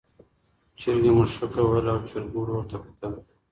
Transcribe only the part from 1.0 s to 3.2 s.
مښوکه وهله او چرګوړو ورته کتل.